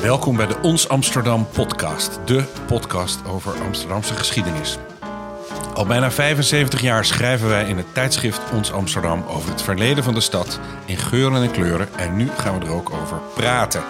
Welkom 0.00 0.36
bij 0.36 0.46
de 0.46 0.56
Ons 0.62 0.88
Amsterdam 0.88 1.48
podcast, 1.52 2.18
de 2.24 2.44
podcast 2.66 3.24
over 3.26 3.62
Amsterdamse 3.62 4.14
geschiedenis. 4.14 4.78
Al 5.74 5.86
bijna 5.86 6.10
75 6.10 6.80
jaar 6.80 7.04
schrijven 7.04 7.48
wij 7.48 7.68
in 7.68 7.76
het 7.76 7.94
tijdschrift 7.94 8.40
Ons 8.52 8.72
Amsterdam 8.72 9.24
over 9.28 9.50
het 9.50 9.62
verleden 9.62 10.04
van 10.04 10.14
de 10.14 10.20
stad 10.20 10.60
in 10.84 10.96
geuren 10.96 11.42
en 11.42 11.50
kleuren 11.50 11.88
en 11.96 12.16
nu 12.16 12.28
gaan 12.36 12.58
we 12.58 12.64
er 12.64 12.72
ook 12.72 12.90
over 12.90 13.20
praten. 13.34 13.82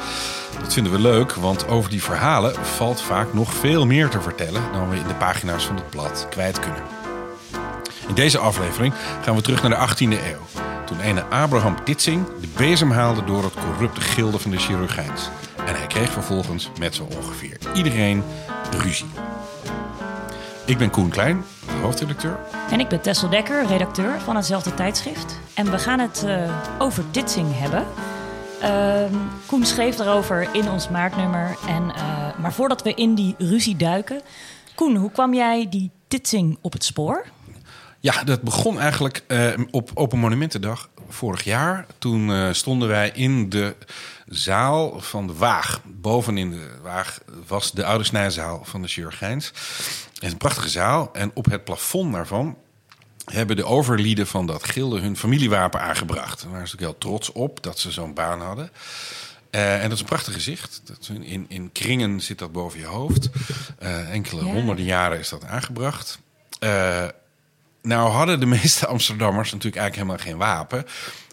Dat 0.61 0.73
vinden 0.73 0.93
we 0.93 1.01
leuk, 1.01 1.33
want 1.33 1.69
over 1.69 1.91
die 1.91 2.03
verhalen 2.03 2.55
valt 2.55 3.01
vaak 3.01 3.35
nog 3.35 3.55
veel 3.55 3.87
meer 3.87 4.09
te 4.09 4.21
vertellen 4.21 4.62
dan 4.73 4.91
we 4.91 4.97
in 4.97 5.07
de 5.07 5.15
pagina's 5.15 5.65
van 5.65 5.77
het 5.77 5.91
blad 5.91 6.27
kwijt 6.31 6.59
kunnen. 6.59 6.83
In 8.09 8.15
deze 8.15 8.39
aflevering 8.39 8.95
gaan 9.23 9.35
we 9.35 9.43
terug 9.43 9.62
naar 9.62 9.71
de 9.71 9.95
18e 9.95 10.25
eeuw. 10.25 10.70
Toen 10.91 11.00
ene 11.00 11.25
Abraham 11.25 11.84
Titsing 11.84 12.27
de 12.41 12.48
bezem 12.56 12.91
haalde 12.91 13.25
door 13.25 13.43
het 13.43 13.54
corrupte 13.54 14.00
gilde 14.00 14.38
van 14.38 14.50
de 14.50 14.59
chirurgijns. 14.59 15.29
En 15.66 15.74
hij 15.74 15.86
kreeg 15.86 16.12
vervolgens 16.12 16.70
met 16.78 16.95
zo 16.95 17.09
ongeveer 17.16 17.59
iedereen 17.74 18.23
ruzie. 18.70 19.06
Ik 20.66 20.79
ben 20.79 20.91
Koen 20.91 21.09
Klein, 21.10 21.45
hoofdredacteur. 21.82 22.38
En 22.70 22.80
ik 22.80 22.88
ben 22.88 23.01
Tessel 23.01 23.29
Dekker, 23.29 23.66
redacteur 23.66 24.20
van 24.20 24.37
hetzelfde 24.37 24.74
tijdschrift. 24.74 25.38
En 25.55 25.70
we 25.70 25.79
gaan 25.79 25.98
het 25.98 26.23
uh, 26.27 26.55
over 26.79 27.10
Titsing 27.10 27.48
hebben. 27.59 27.87
Uh, 28.62 29.18
Koen 29.46 29.66
schreef 29.66 29.96
daarover 29.96 30.48
in 30.52 30.70
ons 30.70 30.88
maartnummer. 30.88 31.57
En, 31.66 31.82
uh, 31.82 32.38
maar 32.38 32.52
voordat 32.52 32.82
we 32.82 32.95
in 32.95 33.15
die 33.15 33.34
ruzie 33.38 33.77
duiken... 33.77 34.20
Koen, 34.74 34.96
hoe 34.96 35.10
kwam 35.10 35.34
jij 35.34 35.66
die 35.68 35.91
Titsing 36.09 36.59
op 36.60 36.73
het 36.73 36.84
spoor? 36.84 37.24
Ja, 38.02 38.24
dat 38.24 38.42
begon 38.42 38.78
eigenlijk 38.78 39.24
uh, 39.28 39.52
op 39.70 39.90
Open 39.95 40.18
Monumentendag 40.18 40.88
vorig 41.09 41.45
jaar. 41.45 41.86
Toen 41.98 42.28
uh, 42.28 42.52
stonden 42.52 42.88
wij 42.88 43.10
in 43.14 43.48
de 43.48 43.76
zaal 44.26 45.00
van 45.00 45.26
de 45.26 45.34
Waag. 45.34 45.80
Bovenin 45.84 46.50
de 46.50 46.70
Waag 46.82 47.20
was 47.46 47.73
de 47.73 47.84
oude 47.84 48.04
snijzaal 48.04 48.65
van 48.65 48.82
de 48.82 48.88
chirurgijns. 48.88 49.46
Het 50.15 50.23
is 50.23 50.32
een 50.32 50.37
prachtige 50.37 50.68
zaal. 50.68 51.10
En 51.12 51.30
op 51.34 51.45
het 51.45 51.65
plafond 51.65 52.12
daarvan 52.12 52.57
hebben 53.24 53.57
de 53.57 53.65
overlieden 53.65 54.26
van 54.26 54.46
dat 54.46 54.64
gilde 54.64 55.01
hun 55.01 55.16
familiewapen 55.16 55.80
aangebracht. 55.80 56.42
Daar 56.42 56.51
waren 56.51 56.68
ze 56.68 56.74
ook 56.74 56.80
heel 56.80 56.98
trots 56.98 57.32
op 57.32 57.62
dat 57.62 57.79
ze 57.79 57.90
zo'n 57.90 58.14
baan 58.14 58.40
hadden. 58.40 58.70
Uh, 59.51 59.74
en 59.74 59.82
dat 59.82 59.92
is 59.92 60.01
een 60.01 60.07
prachtig 60.07 60.35
gezicht. 60.35 60.80
Dat 60.85 61.10
in, 61.20 61.46
in 61.48 61.73
kringen 61.73 62.20
zit 62.20 62.38
dat 62.38 62.52
boven 62.52 62.79
je 62.79 62.87
hoofd. 62.87 63.30
Enkele 64.10 64.44
ja. 64.44 64.53
honderden 64.53 64.84
jaren 64.84 65.19
is 65.19 65.28
dat 65.28 65.44
aangebracht. 65.44 66.19
Uh, 66.60 67.04
nou 67.82 68.10
hadden 68.10 68.41
de 68.41 68.47
meeste 68.47 68.86
Amsterdammers 68.86 69.53
natuurlijk 69.53 69.82
eigenlijk 69.82 70.09
helemaal 70.09 70.32
geen 70.32 70.48
wapen. 70.56 70.86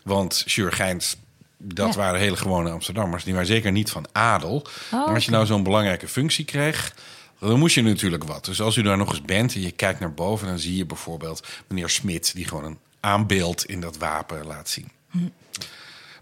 Want 0.04 0.44
chirurgijns, 0.46 1.18
dat 1.58 1.94
ja. 1.94 2.00
waren 2.00 2.20
hele 2.20 2.36
gewone 2.36 2.70
Amsterdammers. 2.70 3.24
Die 3.24 3.34
waren 3.34 3.48
zeker 3.48 3.72
niet 3.72 3.92
van 3.92 4.06
adel. 4.12 4.66
Oh, 4.92 5.06
maar 5.06 5.14
als 5.14 5.26
je 5.26 5.32
nou 5.32 5.46
zo'n 5.46 5.64
belangrijke 5.64 6.08
functie 6.08 6.46
kreeg... 6.46 6.96
dan 7.40 7.60
moest 7.60 7.76
je 7.76 7.82
natuurlijk 7.82 8.24
wat. 8.24 8.46
Dus 8.46 8.62
als 8.62 8.76
u 8.76 8.82
daar 8.82 8.98
nog 8.98 9.10
eens 9.10 9.22
bent 9.22 9.54
en 9.56 9.62
je 9.62 9.72
kijkt 9.72 10.00
naar 10.00 10.14
boven... 10.14 10.48
dan 10.48 10.60
zie 10.60 10.76
je 10.76 10.86
bijvoorbeeld 10.86 11.48
meneer 11.68 11.90
Smit... 11.90 12.32
die 12.36 12.48
gewoon 12.48 12.64
een 12.64 12.80
aanbeeld 13.00 13.66
in 13.66 13.82
dat 13.82 13.98
wapen 13.98 14.46
laat 14.46 14.70
zien. 14.70 14.90
Hm. 15.10 15.18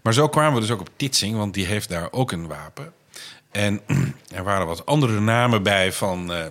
Maar 0.02 0.14
zo 0.14 0.28
kwamen 0.28 0.54
we 0.54 0.60
dus 0.60 0.70
ook 0.70 0.80
op 0.80 0.90
Titsing... 0.96 1.36
want 1.36 1.54
die 1.54 1.66
heeft 1.66 1.88
daar 1.88 2.12
ook 2.12 2.32
een 2.32 2.46
wapen. 2.46 2.92
En 3.50 3.80
er 4.34 4.44
waren 4.44 4.66
wat 4.66 4.86
andere 4.86 5.20
namen 5.20 5.62
bij 5.62 5.92
van... 5.92 6.32
Uh, 6.32 6.44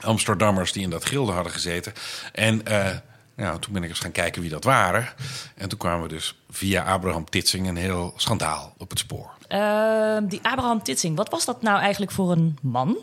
Amsterdammers 0.00 0.72
die 0.72 0.82
in 0.82 0.90
dat 0.90 1.04
gilde 1.04 1.32
hadden 1.32 1.52
gezeten. 1.52 1.92
En 2.32 2.62
uh, 2.68 2.88
nou, 3.36 3.60
toen 3.60 3.72
ben 3.72 3.82
ik 3.82 3.88
eens 3.88 3.98
gaan 3.98 4.12
kijken 4.12 4.40
wie 4.40 4.50
dat 4.50 4.64
waren. 4.64 5.08
En 5.54 5.68
toen 5.68 5.78
kwamen 5.78 6.02
we 6.02 6.08
dus 6.08 6.34
via 6.50 6.84
Abraham 6.84 7.30
Titsing 7.30 7.68
een 7.68 7.76
heel 7.76 8.14
schandaal 8.16 8.74
op 8.78 8.90
het 8.90 8.98
spoor. 8.98 9.30
Uh, 9.48 10.16
die 10.22 10.40
Abraham 10.42 10.82
Titsing, 10.82 11.16
wat 11.16 11.30
was 11.30 11.44
dat 11.44 11.62
nou 11.62 11.80
eigenlijk 11.80 12.12
voor 12.12 12.30
een 12.30 12.58
man? 12.62 12.98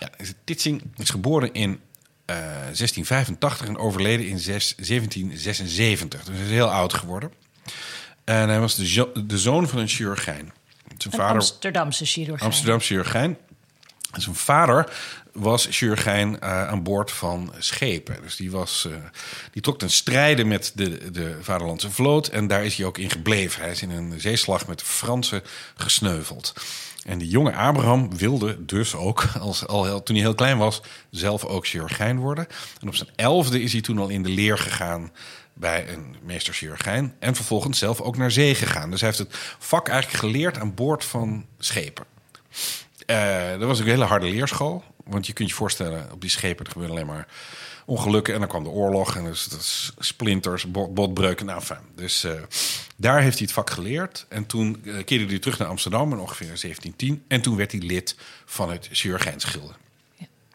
Ja, 0.00 0.08
Titsing 0.44 0.82
is 0.96 1.10
geboren 1.10 1.52
in 1.52 1.70
uh, 1.70 2.36
1685 2.36 3.66
en 3.66 3.78
overleden 3.78 4.26
in 4.26 4.38
6, 4.38 4.74
1776. 4.76 6.24
Dus 6.24 6.36
hij 6.36 6.44
is 6.44 6.50
heel 6.50 6.70
oud 6.70 6.94
geworden. 6.94 7.32
En 8.24 8.48
hij 8.48 8.60
was 8.60 8.74
de, 8.74 9.24
de 9.26 9.38
zoon 9.38 9.68
van 9.68 9.78
een 9.78 9.88
chirurgijn. 9.88 10.52
Zijn 10.98 11.12
een 11.12 11.18
vader, 11.18 11.34
Amsterdamse 11.34 12.04
chirurgijn. 12.04 12.50
Amsterdamse 12.50 12.86
chirurgijn. 12.86 13.36
Zijn 14.18 14.34
vader 14.34 14.92
was 15.40 15.66
chirurgijn 15.70 16.28
uh, 16.32 16.68
aan 16.68 16.82
boord 16.82 17.10
van 17.10 17.52
schepen. 17.58 18.16
Dus 18.22 18.36
die, 18.36 18.50
was, 18.50 18.86
uh, 18.88 18.94
die 19.52 19.62
trok 19.62 19.78
ten 19.78 19.90
strijde 19.90 20.44
met 20.44 20.72
de, 20.74 21.10
de 21.10 21.36
Vaderlandse 21.40 21.90
vloot. 21.90 22.26
En 22.26 22.46
daar 22.46 22.64
is 22.64 22.76
hij 22.76 22.86
ook 22.86 22.98
in 22.98 23.10
gebleven. 23.10 23.62
Hij 23.62 23.70
is 23.70 23.82
in 23.82 23.90
een 23.90 24.20
zeeslag 24.20 24.66
met 24.66 24.78
de 24.78 24.84
Fransen 24.84 25.42
gesneuveld. 25.76 26.52
En 27.04 27.18
die 27.18 27.28
jonge 27.28 27.54
Abraham 27.54 28.16
wilde 28.16 28.64
dus 28.64 28.94
ook, 28.94 29.24
als, 29.40 29.66
al 29.66 30.02
toen 30.02 30.16
hij 30.16 30.24
heel 30.24 30.34
klein 30.34 30.58
was, 30.58 30.82
zelf 31.10 31.44
ook 31.44 31.66
chirurgijn 31.66 32.18
worden. 32.18 32.46
En 32.80 32.88
op 32.88 32.94
zijn 32.94 33.10
elfde 33.16 33.62
is 33.62 33.72
hij 33.72 33.80
toen 33.80 33.98
al 33.98 34.08
in 34.08 34.22
de 34.22 34.28
leer 34.28 34.58
gegaan 34.58 35.12
bij 35.54 35.88
een 35.88 36.16
meester 36.22 36.54
chirurgijn. 36.54 37.14
En 37.18 37.34
vervolgens 37.34 37.78
zelf 37.78 38.00
ook 38.00 38.16
naar 38.16 38.30
zee 38.30 38.54
gegaan. 38.54 38.90
Dus 38.90 39.00
hij 39.00 39.08
heeft 39.08 39.22
het 39.22 39.56
vak 39.58 39.88
eigenlijk 39.88 40.20
geleerd 40.20 40.58
aan 40.58 40.74
boord 40.74 41.04
van 41.04 41.46
schepen. 41.58 42.04
Uh, 43.06 43.50
dat 43.50 43.68
was 43.68 43.78
een 43.78 43.86
hele 43.86 44.04
harde 44.04 44.26
leerschool. 44.26 44.84
Want 45.10 45.26
je 45.26 45.32
kunt 45.32 45.48
je 45.48 45.54
voorstellen, 45.54 46.12
op 46.12 46.20
die 46.20 46.30
schepen 46.30 46.64
er 46.64 46.70
gebeuren 46.70 46.96
alleen 46.96 47.06
maar 47.06 47.28
ongelukken. 47.84 48.34
En 48.34 48.40
dan 48.40 48.48
kwam 48.48 48.64
de 48.64 48.70
oorlog 48.70 49.16
en 49.16 49.24
dus, 49.24 49.44
dus 49.44 49.92
splinters, 49.98 50.70
botbreuken. 50.70 51.46
Nou, 51.46 51.60
fijn. 51.60 51.82
Dus 51.94 52.24
uh, 52.24 52.32
daar 52.96 53.20
heeft 53.20 53.38
hij 53.38 53.46
het 53.46 53.54
vak 53.54 53.70
geleerd. 53.70 54.26
En 54.28 54.46
toen 54.46 54.80
uh, 54.82 55.04
keerde 55.04 55.26
hij 55.26 55.38
terug 55.38 55.58
naar 55.58 55.68
Amsterdam 55.68 56.12
in 56.12 56.18
ongeveer 56.18 56.46
1710. 56.46 57.24
En 57.28 57.40
toen 57.40 57.56
werd 57.56 57.72
hij 57.72 57.80
lid 57.80 58.16
van 58.44 58.70
het 58.70 58.88
Chirurgijnsgilde. 58.92 59.72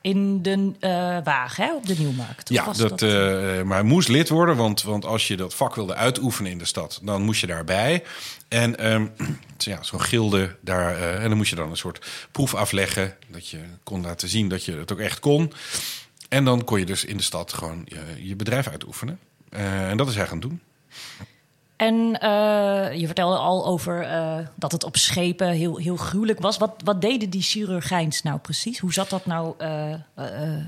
In 0.05 0.41
de 0.41 0.71
uh, 0.79 1.17
Waag, 1.23 1.55
hè, 1.55 1.75
op 1.75 1.85
de 1.85 1.95
Nieuwmarkt? 1.97 2.49
Ja, 2.49 2.65
dat, 2.65 2.77
dat... 2.77 3.01
Uh, 3.01 3.61
maar 3.61 3.77
hij 3.77 3.87
moest 3.87 4.07
lid 4.07 4.29
worden, 4.29 4.55
want, 4.55 4.83
want 4.83 5.05
als 5.05 5.27
je 5.27 5.37
dat 5.37 5.53
vak 5.53 5.75
wilde 5.75 5.95
uitoefenen 5.95 6.51
in 6.51 6.57
de 6.57 6.65
stad, 6.65 6.99
dan 7.03 7.21
moest 7.21 7.41
je 7.41 7.47
daarbij. 7.47 8.03
En 8.47 8.85
um, 8.91 9.11
ja, 9.57 9.83
zo'n 9.83 10.01
gilde 10.01 10.55
daar. 10.61 10.97
Uh, 10.97 11.23
en 11.23 11.29
dan 11.29 11.37
moest 11.37 11.49
je 11.49 11.55
dan 11.55 11.69
een 11.69 11.77
soort 11.77 12.27
proef 12.31 12.55
afleggen. 12.55 13.15
Dat 13.27 13.49
je 13.49 13.59
kon 13.83 14.01
laten 14.01 14.29
zien 14.29 14.49
dat 14.49 14.65
je 14.65 14.77
het 14.77 14.91
ook 14.91 14.99
echt 14.99 15.19
kon. 15.19 15.53
En 16.29 16.45
dan 16.45 16.63
kon 16.63 16.79
je 16.79 16.85
dus 16.85 17.05
in 17.05 17.17
de 17.17 17.23
stad 17.23 17.53
gewoon 17.53 17.81
je, 17.85 18.27
je 18.27 18.35
bedrijf 18.35 18.67
uitoefenen. 18.67 19.19
en 19.49 19.97
dat 19.97 20.07
is 20.07 20.15
hij 20.15 20.27
gaan 20.27 20.39
doen. 20.39 20.61
En 21.75 21.95
uh, 21.95 22.99
je 22.99 23.05
vertelde 23.05 23.37
al 23.37 23.65
over 23.65 24.01
uh, 24.01 24.37
dat 24.55 24.71
het 24.71 24.83
op 24.83 24.97
schepen 24.97 25.49
heel, 25.49 25.77
heel 25.77 25.95
gruwelijk 25.95 26.39
was. 26.39 26.57
Wat, 26.57 26.73
wat 26.83 27.01
deden 27.01 27.29
die 27.29 27.41
chirurgijns 27.41 28.21
nou 28.21 28.39
precies? 28.39 28.79
Hoe 28.79 28.93
zat 28.93 29.09
dat 29.09 29.25
nou? 29.25 29.53
Uh, 29.59 29.93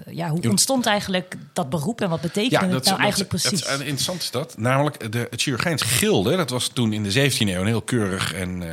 ja, 0.10 0.30
hoe 0.30 0.50
ontstond 0.50 0.86
eigenlijk 0.86 1.36
dat 1.54 1.70
beroep 1.70 2.02
en 2.02 2.10
wat 2.10 2.22
betekende 2.22 2.66
ja, 2.66 2.72
dat, 2.72 2.72
het 2.72 2.86
nou 2.86 3.00
eigenlijk 3.00 3.32
dat, 3.32 3.42
precies? 3.42 3.68
Dat, 3.68 3.80
interessant 3.80 4.22
is 4.22 4.32
dat. 4.32 4.58
Namelijk, 4.58 5.12
de, 5.12 5.28
het 5.30 5.42
chirurgijns 5.42 5.82
gilde, 5.82 6.36
dat 6.36 6.50
was 6.50 6.68
toen 6.68 6.94
in 6.94 7.04
de 7.04 7.32
17e 7.32 7.38
eeuw 7.38 7.60
een 7.62 7.66
heel 7.66 7.82
keurig 7.82 8.34
en 8.34 8.64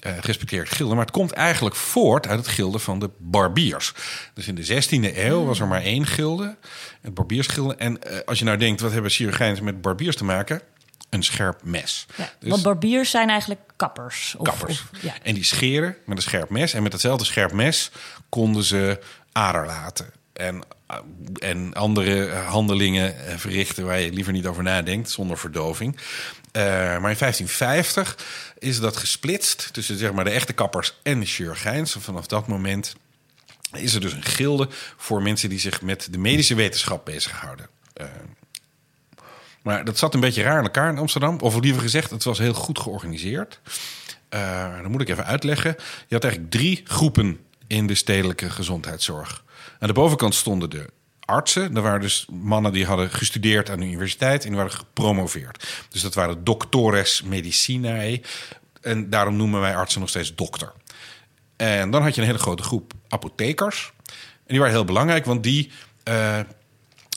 gerespecteerd 0.00 0.68
gilde. 0.68 0.94
Maar 0.94 1.04
het 1.04 1.14
komt 1.14 1.32
eigenlijk 1.32 1.76
voort 1.76 2.26
uit 2.26 2.38
het 2.38 2.48
gilde 2.48 2.78
van 2.78 2.98
de 2.98 3.10
barbiers. 3.18 3.92
Dus 4.34 4.48
in 4.48 4.54
de 4.54 4.66
16e 4.66 5.16
eeuw 5.16 5.44
was 5.44 5.60
er 5.60 5.66
maar 5.66 5.82
één 5.82 6.06
gilde, 6.06 6.56
het 7.00 7.14
barbiersgilde. 7.14 7.74
En 7.74 8.24
als 8.24 8.38
je 8.38 8.44
nou 8.44 8.58
denkt, 8.58 8.80
wat 8.80 8.92
hebben 8.92 9.10
chirurgijns 9.10 9.60
met 9.60 9.80
barbiers 9.80 10.16
te 10.16 10.24
maken? 10.24 10.60
Een 11.14 11.22
scherp 11.22 11.60
mes. 11.62 12.06
Ja, 12.16 12.32
dus, 12.38 12.50
want 12.50 12.62
barbiers 12.62 13.10
zijn 13.10 13.28
eigenlijk 13.28 13.60
kappers. 13.76 14.34
Of, 14.38 14.48
kappers. 14.48 14.82
Of, 14.92 15.02
ja. 15.02 15.14
En 15.22 15.34
die 15.34 15.44
scheren 15.44 15.96
met 16.06 16.16
een 16.16 16.22
scherp 16.22 16.50
mes. 16.50 16.72
En 16.72 16.82
met 16.82 16.92
datzelfde 16.92 17.24
scherp 17.24 17.52
mes 17.52 17.90
konden 18.28 18.62
ze 18.62 19.00
ader 19.32 19.66
laten. 19.66 20.10
En, 20.32 20.62
eh, 20.86 20.96
en 21.38 21.74
andere 21.74 22.30
handelingen 22.30 23.14
verrichten 23.38 23.84
waar 23.84 24.00
je 24.00 24.12
liever 24.12 24.32
niet 24.32 24.46
over 24.46 24.62
nadenkt, 24.62 25.10
zonder 25.10 25.38
verdoving. 25.38 25.96
Uh, 26.56 26.62
maar 26.62 27.10
in 27.10 27.18
1550 27.18 28.18
is 28.58 28.80
dat 28.80 28.96
gesplitst 28.96 29.72
tussen 29.72 29.98
zeg 29.98 30.12
maar, 30.12 30.24
de 30.24 30.30
echte 30.30 30.52
kappers 30.52 30.98
en 31.02 31.20
de 31.20 31.26
chirurgijns. 31.26 31.94
En 31.94 32.00
vanaf 32.00 32.26
dat 32.26 32.46
moment 32.46 32.96
is 33.72 33.94
er 33.94 34.00
dus 34.00 34.12
een 34.12 34.22
gilde 34.22 34.68
voor 34.96 35.22
mensen 35.22 35.48
die 35.48 35.58
zich 35.58 35.82
met 35.82 36.08
de 36.10 36.18
medische 36.18 36.54
wetenschap 36.54 37.04
bezighouden. 37.04 37.68
Uh, 38.00 38.06
maar 39.64 39.84
dat 39.84 39.98
zat 39.98 40.14
een 40.14 40.20
beetje 40.20 40.42
raar 40.42 40.58
in 40.58 40.64
elkaar 40.64 40.88
in 40.88 40.98
Amsterdam. 40.98 41.38
Of 41.40 41.60
liever 41.60 41.82
gezegd, 41.82 42.10
het 42.10 42.24
was 42.24 42.38
heel 42.38 42.54
goed 42.54 42.78
georganiseerd. 42.78 43.60
Uh, 44.30 44.80
dat 44.82 44.90
moet 44.90 45.00
ik 45.00 45.08
even 45.08 45.26
uitleggen. 45.26 45.74
Je 46.08 46.14
had 46.14 46.24
eigenlijk 46.24 46.52
drie 46.52 46.80
groepen 46.84 47.40
in 47.66 47.86
de 47.86 47.94
stedelijke 47.94 48.50
gezondheidszorg. 48.50 49.44
Aan 49.78 49.88
de 49.88 49.94
bovenkant 49.94 50.34
stonden 50.34 50.70
de 50.70 50.86
artsen. 51.20 51.74
Dat 51.74 51.82
waren 51.82 52.00
dus 52.00 52.26
mannen 52.30 52.72
die 52.72 52.86
hadden 52.86 53.10
gestudeerd 53.10 53.70
aan 53.70 53.78
de 53.78 53.86
universiteit 53.86 54.42
en 54.42 54.48
die 54.48 54.56
waren 54.56 54.72
gepromoveerd. 54.72 55.86
Dus 55.88 56.02
dat 56.02 56.14
waren 56.14 56.44
doctores 56.44 57.22
medicinae. 57.22 58.22
En 58.80 59.10
daarom 59.10 59.36
noemen 59.36 59.60
wij 59.60 59.76
artsen 59.76 60.00
nog 60.00 60.08
steeds 60.08 60.34
dokter. 60.34 60.72
En 61.56 61.90
dan 61.90 62.02
had 62.02 62.14
je 62.14 62.20
een 62.20 62.26
hele 62.26 62.38
grote 62.38 62.62
groep 62.62 62.92
apothekers. 63.08 63.92
En 64.06 64.14
die 64.46 64.58
waren 64.58 64.74
heel 64.74 64.84
belangrijk, 64.84 65.24
want 65.24 65.42
die 65.42 65.70
uh, 66.08 66.38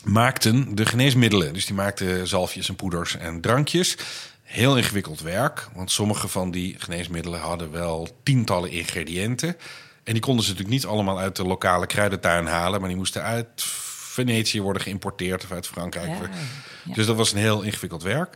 maakten 0.07 0.75
de 0.75 0.85
geneesmiddelen. 0.85 1.53
Dus 1.53 1.65
die 1.65 1.75
maakten 1.75 2.27
zalfjes 2.27 2.69
en 2.69 2.75
poeders 2.75 3.17
en 3.17 3.41
drankjes. 3.41 3.97
heel 4.43 4.77
ingewikkeld 4.77 5.21
werk. 5.21 5.67
Want 5.73 5.91
sommige 5.91 6.27
van 6.27 6.51
die 6.51 6.75
geneesmiddelen 6.77 7.39
hadden 7.39 7.71
wel 7.71 8.07
tientallen 8.23 8.71
ingrediënten. 8.71 9.55
En 10.03 10.13
die 10.13 10.21
konden 10.21 10.43
ze 10.43 10.51
natuurlijk 10.51 10.77
niet 10.77 10.85
allemaal 10.91 11.19
uit 11.19 11.35
de 11.35 11.43
lokale 11.43 11.87
kruidentuin 11.87 12.45
halen. 12.45 12.79
Maar 12.79 12.89
die 12.89 12.97
moesten 12.97 13.23
uit 13.23 13.63
Venetië 14.11 14.61
worden 14.61 14.81
geïmporteerd 14.81 15.43
of 15.43 15.51
uit 15.51 15.67
Frankrijk. 15.67 16.07
Ja, 16.07 16.29
ja. 16.83 16.93
Dus 16.93 17.05
dat 17.05 17.15
was 17.15 17.31
een 17.31 17.39
heel 17.39 17.61
ingewikkeld 17.61 18.03
werk. 18.03 18.35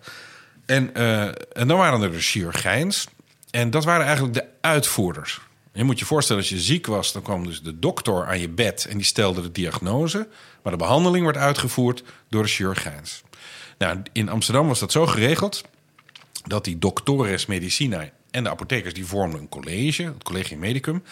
En, 0.66 0.94
eh, 0.94 1.26
en 1.54 1.68
dan 1.68 1.78
waren 1.78 2.02
er 2.02 2.12
de 2.12 2.20
chirurgijns. 2.20 3.08
En 3.52 3.70
dat 3.70 3.84
waren 3.84 4.06
eigenlijk 4.06 4.34
de 4.34 4.46
uitvoerders. 4.62 5.42
Je 5.74 5.84
moet 5.84 6.00
je 6.00 6.06
voorstellen, 6.06 6.42
als 6.42 6.52
je 6.52 6.60
ziek 6.60 6.86
was, 6.86 7.14
dan 7.14 7.22
kwam 7.22 7.46
dus 7.46 7.62
de 7.62 7.80
dokter 7.80 8.28
aan 8.28 8.40
je 8.40 8.50
bed 8.50 8.86
en 8.90 8.98
die 8.98 9.06
stelde 9.06 9.42
de 9.42 9.52
diagnose. 9.52 10.28
Maar 10.64 10.72
de 10.72 10.78
behandeling 10.78 11.26
werd 11.26 11.38
uitgevoerd 11.38 12.04
door 12.30 12.44
de 12.44 12.50
chirurgijns. 12.50 13.24
Nou, 13.78 14.02
in 14.12 14.30
Amsterdam 14.30 14.68
was 14.68 14.80
dat 14.80 14.92
zo 14.92 15.08
geregeld 15.08 15.64
dat 16.46 16.64
die 16.64 16.78
doctores 16.78 17.46
medicinae 17.46 18.12
en 18.32 18.44
de 18.44 18.50
apothekers 18.50 18.94
die 18.94 19.06
vormden 19.06 19.40
een 19.40 19.50
college, 19.50 20.04
het 20.04 20.24
Collegium 20.24 20.60
Medicum. 20.60 21.04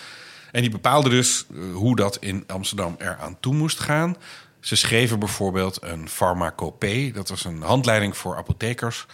En 0.52 0.62
die 0.62 0.70
bepaalden 0.70 1.12
dus 1.12 1.46
eh, 1.52 1.74
hoe 1.74 1.96
dat 1.96 2.18
in 2.18 2.44
Amsterdam 2.48 2.96
eraan 3.00 3.38
toe 3.40 3.54
moest 3.54 3.80
gaan. 3.80 4.16
Ze 4.60 4.76
schreven 4.76 5.20
bijvoorbeeld 5.20 5.78
een 5.82 6.10
farmacopee. 6.10 7.14
Dat 7.14 7.30
was 7.30 7.46
een 7.46 7.62
handleiding 7.62 8.18
voor 8.18 8.36
apothekers. 8.36 9.06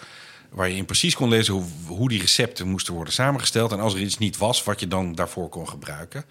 Waar 0.50 0.69
je 0.69 0.75
in 0.75 0.86
precies 0.86 1.15
kon 1.15 1.30
lezen 1.30 1.53
hoe, 1.53 1.63
hoe 1.88 2.09
die 2.09 2.19
recepten 2.19 2.68
moesten 2.68 2.94
worden 2.94 3.13
samengesteld. 3.13 3.71
En 3.71 3.80
als 3.80 3.94
er 3.94 4.00
iets 4.00 4.18
niet 4.18 4.38
was, 4.38 4.63
wat 4.63 4.80
je 4.80 4.88
dan 4.88 5.15
daarvoor 5.15 5.50
kon 5.50 5.69
gebruiken. 5.69 6.25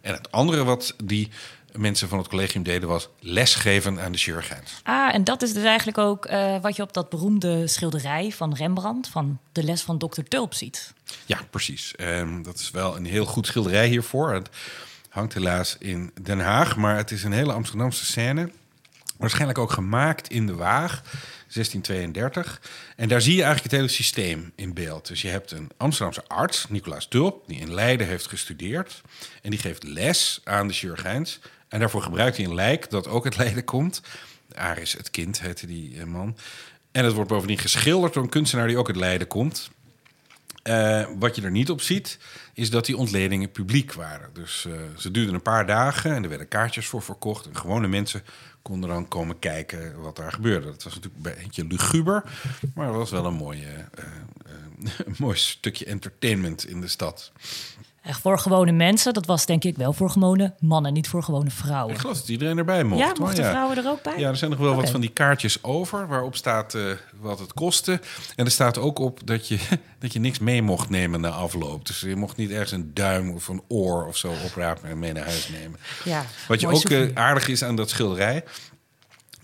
En 0.00 0.14
het 0.14 0.32
andere 0.32 0.64
wat 0.64 0.94
die 1.04 1.30
mensen 1.72 2.08
van 2.08 2.18
het 2.18 2.28
collegium 2.28 2.62
deden, 2.62 2.88
was 2.88 3.08
lesgeven 3.20 4.00
aan 4.00 4.12
de 4.12 4.18
chirurgijns. 4.18 4.80
Ah, 4.82 5.14
en 5.14 5.24
dat 5.24 5.42
is 5.42 5.52
dus 5.52 5.64
eigenlijk 5.64 5.98
ook 5.98 6.26
eh, 6.26 6.60
wat 6.60 6.76
je 6.76 6.82
op 6.82 6.92
dat 6.92 7.08
beroemde 7.08 7.66
schilderij 7.66 8.32
van 8.32 8.54
Rembrandt... 8.54 9.08
van 9.08 9.38
de 9.52 9.62
les 9.62 9.82
van 9.82 9.98
Dr. 9.98 10.20
Tulp 10.28 10.54
ziet. 10.54 10.92
Ja, 11.26 11.38
precies. 11.50 11.94
Ehm, 11.96 12.42
dat 12.42 12.58
is 12.58 12.70
wel 12.70 12.96
een 12.96 13.06
heel 13.06 13.24
goed 13.24 13.46
schilderij 13.46 13.88
hiervoor. 13.88 14.32
Het 14.32 14.48
hangt 15.08 15.34
helaas 15.34 15.76
in 15.78 16.10
Den 16.22 16.40
Haag, 16.40 16.76
maar 16.76 16.96
het 16.96 17.10
is 17.10 17.24
een 17.24 17.32
hele 17.32 17.52
Amsterdamse 17.52 18.04
scène. 18.04 18.50
Waarschijnlijk 19.18 19.58
ook 19.58 19.70
gemaakt 19.70 20.30
in 20.30 20.46
de 20.46 20.54
Waag, 20.54 21.02
1632. 21.02 22.60
En 22.96 23.08
daar 23.08 23.20
zie 23.20 23.34
je 23.34 23.42
eigenlijk 23.42 23.72
het 23.72 23.80
hele 23.80 23.92
systeem 23.94 24.52
in 24.54 24.74
beeld. 24.74 25.06
Dus 25.06 25.22
je 25.22 25.28
hebt 25.28 25.50
een 25.50 25.70
Amsterdamse 25.76 26.24
arts, 26.26 26.66
Nicolaas 26.68 27.08
Tulp, 27.08 27.44
die 27.46 27.60
in 27.60 27.74
Leiden 27.74 28.06
heeft 28.06 28.26
gestudeerd. 28.26 29.02
En 29.42 29.50
die 29.50 29.58
geeft 29.58 29.82
les 29.82 30.40
aan 30.44 30.68
de 30.68 30.74
chirurgijns. 30.74 31.40
En 31.68 31.80
daarvoor 31.80 32.02
gebruikt 32.02 32.36
hij 32.36 32.46
een 32.46 32.54
lijk 32.54 32.90
dat 32.90 33.08
ook 33.08 33.24
uit 33.24 33.36
Leiden 33.36 33.64
komt. 33.64 34.02
Aris 34.54 34.92
het 34.92 35.10
kind 35.10 35.40
heette 35.40 35.66
die 35.66 36.00
eh, 36.00 36.04
man. 36.04 36.36
En 36.92 37.04
het 37.04 37.14
wordt 37.14 37.30
bovendien 37.30 37.58
geschilderd 37.58 38.14
door 38.14 38.22
een 38.22 38.28
kunstenaar 38.28 38.66
die 38.66 38.78
ook 38.78 38.88
uit 38.88 38.96
Leiden 38.96 39.26
komt. 39.26 39.70
Uh, 40.68 41.06
wat 41.18 41.36
je 41.36 41.42
er 41.42 41.50
niet 41.50 41.70
op 41.70 41.80
ziet, 41.80 42.18
is 42.54 42.70
dat 42.70 42.86
die 42.86 42.96
ontledingen 42.96 43.50
publiek 43.50 43.92
waren. 43.92 44.30
Dus 44.32 44.64
uh, 44.68 44.74
ze 44.96 45.10
duurden 45.10 45.34
een 45.34 45.42
paar 45.42 45.66
dagen 45.66 46.14
en 46.14 46.22
er 46.22 46.28
werden 46.28 46.48
kaartjes 46.48 46.86
voor 46.86 47.02
verkocht. 47.02 47.46
En 47.46 47.56
gewone 47.56 47.88
mensen 47.88 48.22
konden 48.62 48.88
dan 48.88 49.08
komen 49.08 49.38
kijken 49.38 50.00
wat 50.00 50.16
daar 50.16 50.32
gebeurde. 50.32 50.66
Dat 50.66 50.82
was 50.82 50.94
natuurlijk 50.94 51.26
een 51.26 51.42
beetje 51.42 51.66
luguber, 51.66 52.22
maar 52.74 52.86
het 52.86 52.96
was 52.96 53.10
wel 53.10 53.26
een, 53.26 53.34
mooie, 53.34 53.88
uh, 53.98 54.04
een 55.06 55.14
mooi 55.18 55.36
stukje 55.36 55.84
entertainment 55.84 56.66
in 56.66 56.80
de 56.80 56.88
stad. 56.88 57.32
Echt 58.06 58.20
voor 58.20 58.38
gewone 58.38 58.72
mensen, 58.72 59.14
dat 59.14 59.26
was 59.26 59.46
denk 59.46 59.64
ik 59.64 59.76
wel 59.76 59.92
voor 59.92 60.10
gewone 60.10 60.54
mannen, 60.58 60.92
niet 60.92 61.08
voor 61.08 61.22
gewone 61.22 61.50
vrouwen. 61.50 61.94
Ik 61.94 62.00
geloof 62.00 62.16
dat 62.16 62.28
iedereen 62.28 62.58
erbij 62.58 62.84
mocht. 62.84 63.00
Ja, 63.00 63.12
mochten 63.20 63.44
ja. 63.44 63.50
vrouwen 63.50 63.76
er 63.76 63.88
ook 63.88 64.02
bij? 64.02 64.18
Ja, 64.18 64.28
er 64.28 64.36
zijn 64.36 64.50
nog 64.50 64.58
wel 64.58 64.68
okay. 64.68 64.80
wat 64.80 64.90
van 64.90 65.00
die 65.00 65.10
kaartjes 65.10 65.62
over 65.62 66.06
waarop 66.06 66.36
staat 66.36 66.74
uh, 66.74 66.92
wat 67.20 67.38
het 67.38 67.52
kostte. 67.52 68.00
En 68.36 68.44
er 68.44 68.50
staat 68.50 68.78
ook 68.78 68.98
op 68.98 69.20
dat 69.24 69.48
je, 69.48 69.58
dat 69.98 70.12
je 70.12 70.18
niks 70.18 70.38
mee 70.38 70.62
mocht 70.62 70.90
nemen 70.90 71.20
na 71.20 71.28
afloop. 71.28 71.86
Dus 71.86 72.00
je 72.00 72.16
mocht 72.16 72.36
niet 72.36 72.50
ergens 72.50 72.72
een 72.72 72.90
duim 72.94 73.30
of 73.30 73.48
een 73.48 73.62
oor 73.68 74.06
of 74.06 74.16
zo 74.16 74.32
oprapen 74.44 74.88
en 74.88 74.98
mee 74.98 75.12
naar 75.12 75.24
huis 75.24 75.48
nemen. 75.48 75.78
Ja, 76.04 76.24
wat 76.48 76.60
je 76.60 76.68
ook 76.68 76.88
uh, 76.88 77.10
aardig 77.14 77.48
is 77.48 77.64
aan 77.64 77.76
dat 77.76 77.90
schilderij, 77.90 78.44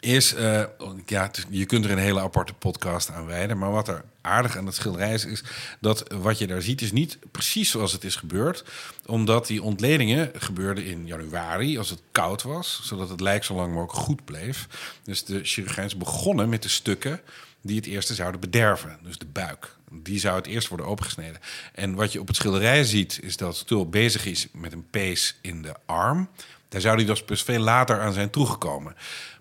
is, 0.02 0.34
uh, 0.34 0.62
ja, 1.06 1.30
je 1.48 1.66
kunt 1.66 1.84
er 1.84 1.90
een 1.90 1.98
hele 1.98 2.20
aparte 2.20 2.52
podcast 2.52 3.10
aan 3.10 3.26
wijden. 3.26 3.58
Maar 3.58 3.70
wat 3.70 3.88
er 3.88 4.04
aardig 4.20 4.56
aan 4.56 4.66
het 4.66 4.74
schilderij 4.74 5.12
is, 5.12 5.24
is 5.24 5.42
dat 5.80 6.12
wat 6.12 6.38
je 6.38 6.46
daar 6.46 6.62
ziet, 6.62 6.80
is 6.80 6.92
niet 6.92 7.18
precies 7.30 7.70
zoals 7.70 7.92
het 7.92 8.04
is 8.04 8.16
gebeurd. 8.16 8.64
Omdat 9.06 9.46
die 9.46 9.62
ontledingen 9.62 10.30
gebeurden 10.34 10.84
in 10.84 11.06
januari, 11.06 11.78
als 11.78 11.90
het 11.90 12.02
koud 12.12 12.42
was, 12.42 12.80
zodat 12.84 13.08
het 13.08 13.20
lijk 13.20 13.44
zo 13.44 13.54
lang 13.54 13.72
mogelijk 13.72 14.04
goed 14.04 14.24
bleef. 14.24 14.66
Dus 15.04 15.24
de 15.24 15.44
chirurgijns 15.44 15.96
begonnen 15.96 16.48
met 16.48 16.62
de 16.62 16.68
stukken 16.68 17.20
die 17.60 17.76
het 17.76 17.86
eerste 17.86 18.14
zouden 18.14 18.40
bederven. 18.40 18.98
Dus 19.02 19.18
de 19.18 19.26
buik. 19.32 19.76
Die 19.90 20.18
zou 20.18 20.36
het 20.36 20.46
eerst 20.46 20.68
worden 20.68 20.86
opengesneden. 20.86 21.40
En 21.74 21.94
wat 21.94 22.12
je 22.12 22.20
op 22.20 22.26
het 22.26 22.36
schilderij 22.36 22.84
ziet, 22.84 23.18
is 23.22 23.36
dat 23.36 23.66
Tulp 23.66 23.90
bezig 23.90 24.26
is 24.26 24.48
met 24.52 24.72
een 24.72 24.86
pees 24.90 25.36
in 25.40 25.62
de 25.62 25.74
arm. 25.86 26.28
Daar 26.72 26.80
zou 26.80 27.04
hij 27.04 27.16
dus 27.26 27.42
veel 27.42 27.60
later 27.60 28.00
aan 28.00 28.12
zijn 28.12 28.30
toegekomen. 28.30 28.96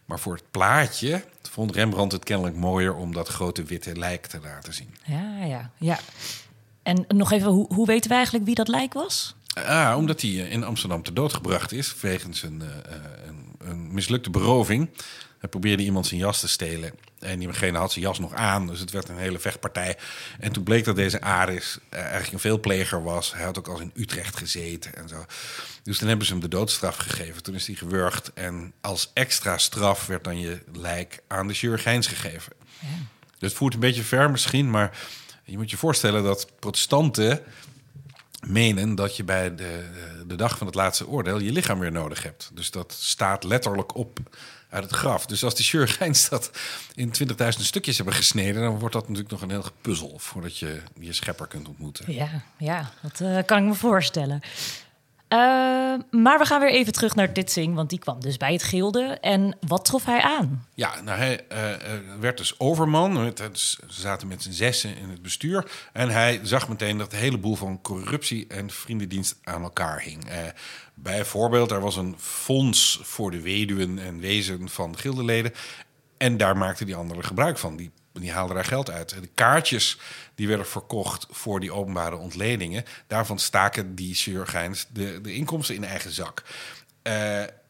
Maar 0.06 0.19
voor 0.19 0.33
het 0.33 0.51
plaatje 0.51 1.24
vond 1.42 1.75
Rembrandt 1.75 2.13
het 2.13 2.24
kennelijk 2.24 2.56
mooier 2.56 2.95
om 2.95 3.13
dat 3.13 3.28
grote 3.28 3.63
witte 3.63 3.95
lijk 3.95 4.25
te 4.25 4.39
laten 4.44 4.74
zien. 4.74 4.95
Ja, 5.06 5.44
ja, 5.45 5.72
ja. 5.78 6.00
En 6.83 7.06
nog 7.07 7.31
even, 7.31 7.51
hoe, 7.51 7.74
hoe 7.74 7.86
weten 7.86 8.10
we 8.10 8.16
eigenlijk 8.16 8.45
wie 8.45 8.56
dat 8.56 8.68
lijk 8.68 8.94
was? 8.94 9.36
Ah, 9.54 9.94
omdat 9.98 10.22
hij 10.22 10.31
in 10.31 10.63
Amsterdam 10.63 11.04
ter 11.04 11.13
dood 11.13 11.33
gebracht 11.33 11.72
is 11.72 11.95
wegens 12.01 12.44
een, 12.44 12.62
uh, 12.63 12.68
een, 13.28 13.56
een 13.60 13.94
mislukte 13.94 14.30
beroving. 14.30 14.89
Hij 15.39 15.50
probeerde 15.50 15.84
iemand 15.84 16.07
zijn 16.07 16.19
jas 16.19 16.39
te 16.39 16.48
stelen. 16.48 16.94
En 17.21 17.39
diegene 17.39 17.77
had 17.77 17.91
zijn 17.91 18.06
jas 18.06 18.19
nog 18.19 18.33
aan, 18.33 18.68
dus 18.68 18.79
het 18.79 18.91
werd 18.91 19.09
een 19.09 19.18
hele 19.18 19.39
vechtpartij. 19.39 19.97
En 20.39 20.51
toen 20.51 20.63
bleek 20.63 20.85
dat 20.85 20.95
deze 20.95 21.21
Aris 21.21 21.79
uh, 21.94 22.00
eigenlijk 22.00 22.33
een 22.33 22.39
veelpleger 22.39 23.03
was. 23.03 23.33
Hij 23.33 23.44
had 23.44 23.57
ook 23.57 23.68
al 23.68 23.79
in 23.79 23.91
Utrecht 23.95 24.38
gezeten 24.38 24.95
en 24.95 25.09
zo. 25.09 25.25
Dus 25.83 25.97
toen 25.97 26.07
hebben 26.07 26.25
ze 26.25 26.31
hem 26.31 26.41
de 26.41 26.47
doodstraf 26.47 26.95
gegeven. 26.95 27.44
Toen 27.44 27.56
is 27.56 27.68
hij 27.68 27.75
gewurgd. 27.75 28.33
En 28.33 28.73
als 28.81 29.12
extra 29.13 29.57
straf 29.57 30.06
werd 30.06 30.23
dan 30.23 30.39
je 30.39 30.62
lijk 30.73 31.21
aan 31.27 31.47
de 31.47 31.53
chirurgijns 31.53 32.07
gegeven. 32.07 32.53
Ja. 32.79 32.88
Dus 33.38 33.50
het 33.50 33.53
voert 33.53 33.74
een 33.74 33.79
beetje 33.79 34.03
ver 34.03 34.31
misschien, 34.31 34.69
maar 34.69 34.97
je 35.44 35.57
moet 35.57 35.71
je 35.71 35.77
voorstellen 35.77 36.24
dat 36.24 36.47
protestanten 36.59 37.44
menen 38.47 38.95
dat 38.95 39.15
je 39.15 39.24
bij 39.24 39.56
de, 39.56 39.85
de 40.27 40.35
dag 40.35 40.57
van 40.57 40.67
het 40.67 40.75
laatste 40.75 41.07
oordeel 41.07 41.39
je 41.39 41.51
lichaam 41.51 41.79
weer 41.79 41.91
nodig 41.91 42.24
hebt. 42.24 42.51
Dus 42.53 42.71
dat 42.71 42.95
staat 43.00 43.44
letterlijk 43.44 43.95
op 43.95 44.19
uit 44.71 44.83
het 44.83 44.94
graf. 44.94 45.25
Dus 45.25 45.44
als 45.44 45.56
de 45.56 45.63
chirurgijns 45.63 46.29
dat 46.29 46.51
in 46.95 47.13
20.000 47.29 47.47
stukjes 47.47 47.95
hebben 47.95 48.15
gesneden, 48.15 48.62
dan 48.62 48.79
wordt 48.79 48.94
dat 48.94 49.03
natuurlijk 49.03 49.31
nog 49.31 49.41
een 49.41 49.50
heel 49.50 49.65
puzzel 49.81 50.13
voordat 50.18 50.57
je 50.57 50.81
je 51.00 51.13
schepper 51.13 51.47
kunt 51.47 51.68
ontmoeten. 51.68 52.13
Ja, 52.13 52.29
ja 52.57 52.91
dat 53.01 53.19
uh, 53.19 53.38
kan 53.45 53.57
ik 53.57 53.63
me 53.63 53.73
voorstellen. 53.73 54.41
Uh, 55.33 55.39
maar 56.22 56.38
we 56.38 56.46
gaan 56.46 56.60
weer 56.60 56.72
even 56.72 56.94
terug 56.94 57.15
naar 57.15 57.34
Ditsing, 57.34 57.75
want 57.75 57.89
die 57.89 58.00
kwam 58.00 58.20
dus 58.20 58.38
bij 58.38 58.53
het 58.53 58.63
gilde. 58.63 59.17
En 59.22 59.58
wat 59.67 59.86
trof 59.86 60.05
hij 60.05 60.22
aan? 60.22 60.67
Ja, 60.74 61.01
nou, 61.01 61.17
hij 61.17 61.39
uh, 61.51 61.58
werd 62.20 62.38
dus 62.38 62.60
overman. 62.60 63.34
Ze 63.53 63.77
zaten 63.88 64.27
met 64.27 64.44
z'n 64.44 64.51
zessen 64.51 64.98
in 64.98 65.10
het 65.10 65.22
bestuur. 65.22 65.72
En 65.94 66.10
hij 66.10 66.39
zag 66.44 66.70
meteen 66.70 66.98
dat 66.98 67.13
een 67.13 67.20
heleboel 67.20 67.55
van 67.55 67.82
corruptie 67.82 68.48
en 68.48 68.70
vriendendienst 68.70 69.38
aan 69.44 69.63
elkaar 69.63 70.01
hing. 70.01 70.24
Bijvoorbeeld, 70.94 71.72
er 71.72 71.82
was 71.82 71.96
een 71.96 72.15
fonds 72.17 73.00
voor 73.03 73.32
de 73.32 73.41
weduwen 73.41 74.00
en 74.00 74.20
wezen 74.20 74.70
van 74.70 74.98
gildeleden. 74.98 75.53
En 76.17 76.38
daar 76.38 76.58
maakten 76.58 76.86
die 76.86 76.96
anderen 76.96 77.24
gebruik 77.24 77.58
van. 77.58 77.75
Die 77.75 77.91
die 78.13 78.32
haalden 78.32 78.56
daar 78.56 78.65
geld 78.65 78.89
uit. 78.89 79.10
De 79.10 79.30
kaartjes 79.36 80.00
die 80.36 80.48
werden 80.48 80.68
verkocht 80.68 81.27
voor 81.30 81.60
die 81.60 81.72
openbare 81.72 82.15
ontledingen, 82.15 82.86
daarvan 83.08 83.39
staken 83.39 83.96
die 83.96 84.13
chirurgijns 84.15 84.88
de, 84.89 85.22
de 85.22 85.34
inkomsten 85.34 85.75
in 85.75 85.84
eigen 85.84 86.12
zak. 86.12 86.44
Uh, 87.03 87.13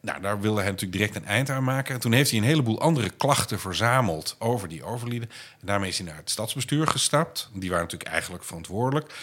nou, 0.00 0.20
daar 0.20 0.40
wilde 0.40 0.60
hij 0.60 0.70
natuurlijk 0.70 0.98
direct 0.98 1.16
een 1.16 1.26
eind 1.26 1.50
aan 1.50 1.64
maken. 1.64 2.00
Toen 2.00 2.12
heeft 2.12 2.30
hij 2.30 2.38
een 2.38 2.44
heleboel 2.44 2.80
andere 2.80 3.10
klachten 3.10 3.60
verzameld 3.60 4.36
over 4.38 4.68
die 4.68 4.84
overlieden. 4.84 5.30
En 5.60 5.66
daarmee 5.66 5.88
is 5.88 5.98
hij 5.98 6.06
naar 6.06 6.16
het 6.16 6.30
stadsbestuur 6.30 6.86
gestapt. 6.86 7.50
Die 7.54 7.70
waren 7.70 7.84
natuurlijk 7.84 8.10
eigenlijk 8.10 8.44
verantwoordelijk. 8.44 9.14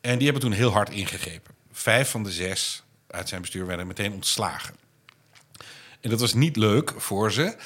En 0.00 0.16
die 0.16 0.24
hebben 0.24 0.42
toen 0.42 0.52
heel 0.52 0.72
hard 0.72 0.90
ingegrepen. 0.90 1.54
Vijf 1.72 2.10
van 2.10 2.22
de 2.22 2.32
zes 2.32 2.82
uit 3.06 3.28
zijn 3.28 3.40
bestuur 3.40 3.66
werden 3.66 3.86
meteen 3.86 4.12
ontslagen. 4.12 4.74
En 6.00 6.10
dat 6.10 6.20
was 6.20 6.34
niet 6.34 6.56
leuk 6.56 6.92
voor 6.96 7.32
ze. 7.32 7.56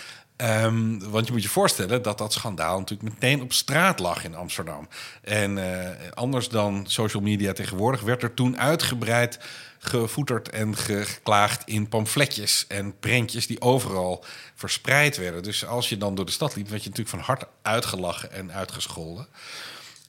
Um, 0.43 1.11
want 1.11 1.27
je 1.27 1.33
moet 1.33 1.43
je 1.43 1.49
voorstellen 1.49 2.03
dat 2.03 2.19
dat 2.19 2.33
schandaal 2.33 2.79
natuurlijk 2.79 3.15
meteen 3.15 3.43
op 3.43 3.53
straat 3.53 3.99
lag 3.99 4.25
in 4.25 4.35
Amsterdam. 4.35 4.89
En 5.23 5.57
uh, 5.57 5.89
anders 6.15 6.49
dan 6.49 6.85
social 6.89 7.23
media 7.23 7.53
tegenwoordig 7.53 8.01
werd 8.01 8.23
er 8.23 8.35
toen 8.35 8.59
uitgebreid 8.59 9.39
gevoeterd 9.79 10.49
en 10.49 10.77
geklaagd 10.77 11.63
in 11.67 11.89
pamfletjes 11.89 12.65
en 12.69 12.99
prentjes 12.99 13.47
die 13.47 13.61
overal 13.61 14.25
verspreid 14.55 15.17
werden. 15.17 15.43
Dus 15.43 15.67
als 15.67 15.89
je 15.89 15.97
dan 15.97 16.15
door 16.15 16.25
de 16.25 16.33
stad 16.33 16.57
liep, 16.57 16.69
werd 16.69 16.83
je 16.83 16.89
natuurlijk 16.89 17.17
van 17.17 17.27
harte 17.27 17.49
uitgelachen 17.63 18.33
en 18.33 18.53
uitgescholden. 18.53 19.27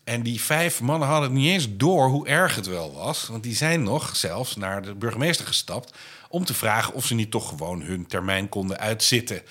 En 0.03 0.23
die 0.23 0.41
vijf 0.41 0.81
mannen 0.81 1.07
hadden 1.07 1.33
niet 1.33 1.51
eens 1.51 1.67
door 1.69 2.07
hoe 2.07 2.27
erg 2.27 2.55
het 2.55 2.67
wel 2.67 2.93
was. 2.93 3.27
Want 3.27 3.43
die 3.43 3.55
zijn 3.55 3.83
nog 3.83 4.15
zelfs 4.15 4.55
naar 4.55 4.81
de 4.81 4.95
burgemeester 4.95 5.45
gestapt 5.45 5.93
om 6.29 6.45
te 6.45 6.53
vragen 6.53 6.93
of 6.93 7.05
ze 7.05 7.15
niet 7.15 7.31
toch 7.31 7.49
gewoon 7.49 7.81
hun 7.81 8.07
termijn 8.07 8.49
konden 8.49 8.79
uitzitten. 8.79 9.41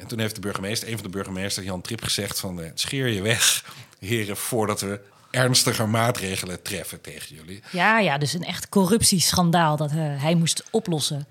En 0.00 0.06
toen 0.06 0.18
heeft 0.18 0.34
de 0.34 0.40
burgemeester, 0.40 0.88
een 0.88 0.94
van 0.94 1.02
de 1.02 1.08
burgemeesters, 1.08 1.66
Jan 1.66 1.80
Trip, 1.80 2.02
gezegd 2.02 2.40
van... 2.40 2.62
eh, 2.62 2.70
scheer 2.74 3.06
je 3.06 3.22
weg, 3.22 3.64
heren, 3.98 4.36
voordat 4.36 4.80
we 4.80 5.00
ernstiger 5.30 5.88
maatregelen 5.88 6.62
treffen 6.62 7.00
tegen 7.00 7.34
jullie. 7.34 7.62
Ja, 7.70 7.98
ja, 7.98 8.18
dus 8.18 8.32
een 8.32 8.44
echt 8.44 8.68
corruptieschandaal 8.68 9.76
dat 9.76 9.90
eh, 9.90 9.96
hij 10.22 10.34
moest 10.34 10.64
oplossen. 10.70 11.26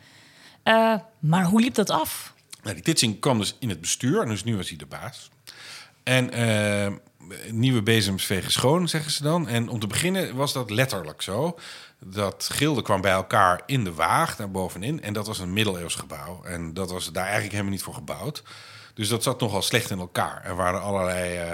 Eh, 0.64 0.96
maar 1.20 1.44
hoe 1.44 1.62
liep 1.62 1.74
dat 1.74 1.90
af? 1.90 2.34
Nou, 2.64 2.76
die 2.76 2.84
Titsing 2.84 3.20
kwam 3.20 3.38
dus 3.38 3.56
in 3.60 3.70
het 3.70 3.82
bestuur, 3.82 4.22
en 4.22 4.28
dus 4.28 4.44
nu 4.44 4.56
was 4.56 4.68
hij 4.70 4.78
de 4.78 4.86
baas. 4.86 5.30
En 6.04 6.32
nieuwe 7.52 7.82
bezems 7.82 8.26
vegen 8.26 8.52
schoon, 8.52 8.88
zeggen 8.88 9.12
ze 9.12 9.24
dan. 9.24 9.48
En 9.48 9.70
om 9.70 9.80
te 9.80 9.88
beginnen 9.88 10.36
was 10.36 10.54
dat 10.54 10.70
letterlijk 10.70 11.22
zo. 11.22 11.60
Dat 12.00 12.50
gilde 12.52 12.82
kwam 12.82 13.02
bij 13.02 13.12
elkaar 13.12 13.62
in 13.66 13.84
de 13.84 13.94
waag, 13.94 14.36
daar 14.36 14.52
bovenin. 14.52 15.02
En 15.02 15.14
dat 15.14 15.28
was 15.28 15.40
een 15.40 15.54
middeleeuws 15.54 15.96
gebouw. 15.96 16.44
En 16.44 16.74
dat 16.74 16.92
was 16.92 17.12
daar 17.12 17.24
eigenlijk 17.24 17.52
helemaal 17.52 17.74
niet 17.74 17.84
voor 17.84 17.94
gebouwd. 17.94 18.44
Dus 18.94 19.10
dat 19.10 19.24
zat 19.24 19.40
nogal 19.40 19.62
slecht 19.62 19.92
in 19.92 20.00
elkaar. 20.00 20.42
Er 20.46 20.56
waren 20.56 20.82
allerlei 20.82 21.38
eh, 21.38 21.54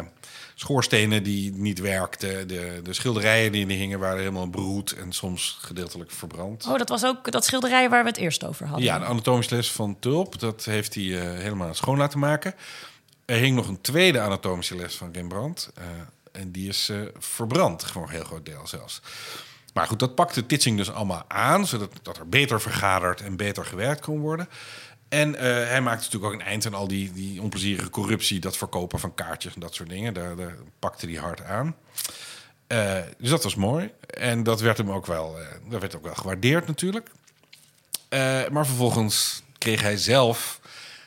schoorstenen 0.56 1.24
die 1.24 1.52
niet 1.52 1.80
werkten. 1.80 2.48
De, 2.48 2.80
de 2.84 2.94
schilderijen 2.94 3.52
die 3.52 3.68
er 3.68 3.72
hingen 3.72 4.00
waren 4.00 4.20
helemaal 4.20 4.50
broed 4.50 4.92
en 4.92 5.12
soms 5.14 5.58
gedeeltelijk 5.62 6.12
verbrand. 6.12 6.66
Oh, 6.68 6.78
dat 6.78 6.90
was 6.90 7.06
ook 7.06 7.32
dat 7.32 7.46
schilderij 7.46 7.90
waar 7.90 8.04
we 8.04 8.10
het 8.10 8.18
eerst 8.18 8.46
over 8.46 8.66
hadden. 8.66 8.86
Ja, 8.86 9.00
de 9.00 9.06
anatomische 9.06 9.56
les 9.56 9.72
van 9.72 10.00
Tulp, 10.00 10.40
dat 10.40 10.66
heeft 10.66 10.96
hij 10.96 11.04
eh, 11.04 11.40
helemaal 11.40 11.74
schoon 11.74 11.98
laten 11.98 12.20
maken. 12.20 12.54
Er 13.26 13.38
hing 13.38 13.56
nog 13.56 13.68
een 13.68 13.82
tweede 13.82 14.20
anatomische 14.20 14.76
les 14.76 14.96
van 14.96 15.14
Rembrandt. 15.14 15.72
eh, 15.76 15.86
en 16.32 16.52
die 16.52 16.68
is 16.68 16.90
eh, 16.90 16.98
verbrand, 17.18 17.86
voor 17.92 18.04
een 18.04 18.10
heel 18.10 18.24
groot 18.24 18.46
deel 18.46 18.68
zelfs. 18.68 19.02
Maar 19.74 19.88
goed, 19.88 20.00
dat 20.00 20.16
pakte 20.16 20.46
Titsing 20.46 20.78
dus 20.78 20.92
allemaal 20.92 21.24
aan, 21.28 21.68
zodat 21.68 21.92
dat 22.02 22.18
er 22.18 22.30
beter 22.30 22.62
vergaderd 22.62 23.22
en 23.22 23.36
beter 23.36 23.66
gewerkt 23.66 24.02
kon 24.02 24.20
worden. 24.20 24.50
En 25.10 25.36
eh, 25.36 25.44
hij 25.44 25.82
maakte 25.82 26.04
natuurlijk 26.04 26.34
ook 26.34 26.40
een 26.40 26.48
eind 26.48 26.66
aan 26.66 26.74
al 26.74 26.88
die, 26.88 27.14
die 27.14 27.42
onplezierige 27.42 27.90
corruptie, 27.90 28.40
dat 28.40 28.58
verkopen 28.58 29.00
van 29.00 29.14
kaartjes 29.14 29.54
en 29.54 29.60
dat 29.60 29.76
soort 29.76 29.90
dingen. 29.90 30.14
Daar, 30.14 30.56
pakte 30.80 31.06
hij 31.08 31.16
hard 31.16 31.44
aan. 31.44 31.76
Dus 33.18 33.30
dat 33.30 33.44
was 33.44 33.56
mooi. 33.56 33.92
En 34.08 34.44
dat 34.44 34.62
werd 34.62 34.78
hem 34.78 34.92
ook 34.92 35.06
wel, 35.06 35.38
dat 35.70 35.82
werd 35.82 35.96
ook 35.96 36.04
wel 36.04 36.16
gewaardeerd 36.16 36.68
natuurlijk. 36.68 37.12
Maar 38.52 38.66
vervolgens 38.66 39.44
kreeg 39.58 39.82
hij 39.82 39.98
zelf 39.98 40.60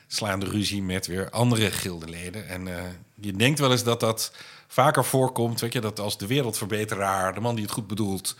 slaande 0.09 0.47
ruzie 0.47 0.83
met 0.83 1.07
weer 1.07 1.31
andere 1.31 1.71
gildeleden. 1.71 2.49
En 2.49 2.77
eh, 2.77 2.83
je 3.15 3.33
denkt 3.33 3.59
wel 3.59 3.71
eens 3.71 3.85
dat 3.85 4.00
dat 4.00 4.33
vaker 4.67 5.05
voorkomt. 5.05 5.61
Weet 5.61 5.73
je, 5.73 5.81
dat 5.81 6.00
als 6.00 6.19
de 6.19 6.27
wereldverbeteraar, 6.27 7.35
de 7.35 7.41
man 7.41 7.55
die 7.55 7.65
het 7.65 7.73
goed 7.73 7.87
bedoelt, 7.87 8.37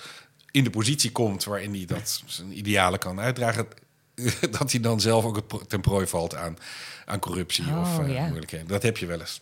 in 0.51 0.65
de 0.65 0.71
positie 0.71 1.13
komt 1.13 1.45
waarin 1.45 1.75
hij 1.75 1.85
dat 1.85 2.23
zijn 2.27 2.59
idealen 2.59 2.99
kan 2.99 3.21
uitdragen, 3.21 3.69
dat 4.59 4.71
hij 4.71 4.81
dan 4.81 5.01
zelf 5.01 5.25
ook 5.25 5.69
ten 5.69 5.81
prooi 5.81 6.07
valt 6.07 6.35
aan, 6.35 6.59
aan 7.05 7.19
corruptie 7.19 7.67
Oh, 7.67 7.81
of 7.81 8.09
ja. 8.09 8.27
moeilijkheden. 8.27 8.67
Dat 8.67 8.83
heb 8.83 8.97
je 8.99 9.07
wel 9.07 9.21
eens. 9.21 9.41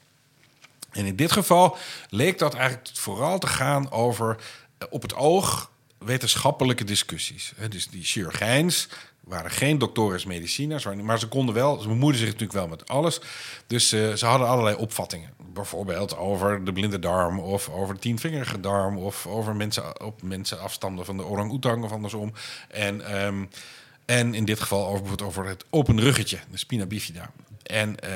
En 0.91 1.07
in 1.07 1.17
dit 1.17 1.33
geval 1.33 1.77
leek 2.11 2.39
dat 2.39 2.55
eigenlijk 2.55 2.89
vooral 2.93 3.39
te 3.39 3.47
gaan 3.47 3.91
over 3.91 4.37
eh, 4.79 4.89
op 4.91 5.03
het 5.03 5.15
oog 5.15 5.71
wetenschappelijke 5.99 6.85
discussies. 6.85 7.53
Dus 7.69 7.89
die 7.89 8.05
chirurgijns 8.05 8.89
waren 9.27 9.51
geen 9.51 9.79
doctores 9.79 10.25
mediciners, 10.25 10.85
waren- 10.85 11.05
maar 11.05 11.19
ze 11.19 11.29
konden 11.29 11.55
wel, 11.55 11.79
ze 11.81 11.89
bemoeiden 11.89 12.21
zich 12.21 12.31
natuurlijk 12.33 12.59
wel 12.59 12.69
met 12.69 12.89
alles. 12.89 13.21
Dus 13.67 13.93
eh, 13.93 14.13
ze 14.13 14.27
hadden 14.27 14.49
allerlei 14.49 14.77
opvattingen. 14.77 15.31
Bijvoorbeeld 15.53 16.17
over 16.17 16.65
de 16.65 16.73
blinde 16.73 16.99
darm 16.99 17.41
of 17.41 17.69
over 17.69 17.95
de 17.95 18.01
tienvingerige 18.01 18.61
darm 18.61 18.99
of 18.99 19.27
over 19.27 19.57
mensen 19.57 20.01
op 20.05 20.23
mensen 20.23 20.61
afstanden 20.61 21.05
van 21.05 21.17
de 21.17 21.25
orang-oetang 21.25 21.85
of 21.85 21.93
andersom. 21.93 22.33
En 22.69 23.07
ehm, 23.07 23.45
en 24.07 24.35
in 24.35 24.45
dit 24.45 24.61
geval 24.61 24.87
over, 24.87 25.01
bijvoorbeeld 25.01 25.29
over 25.29 25.47
het 25.47 25.65
open 25.71 26.01
ruggetje, 26.01 26.39
de 26.51 26.59
spina 26.59 26.87
bifida. 26.87 27.31
En 27.63 28.01
eh, 28.01 28.11